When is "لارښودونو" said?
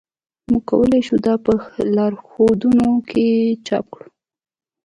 1.95-2.89